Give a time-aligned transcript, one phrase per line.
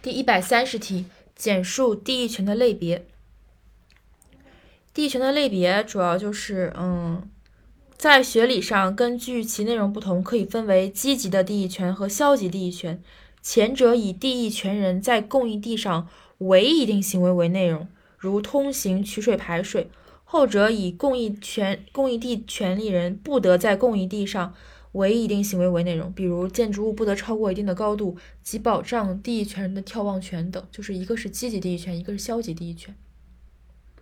[0.00, 3.04] 第一百三十题，简述地役权的类别。
[4.94, 7.28] 地役权的类别主要就是，嗯，
[7.96, 13.02] 在学理上，根据其内容不同，可以分为积极的地役权和消极地役权。
[13.42, 16.08] 前者以地役权人在供应地上
[16.38, 19.88] 唯一定行为为内容，如通行、取水、排水；
[20.24, 24.54] 后者以供应权供应地权利人不得在供应地上。
[24.92, 32.94] 唯一一定行为为内容，比如建筑物不得超过一定的高度及保障地役权人的眺望权等，就是一个是积极地役权，一个是消极地役权。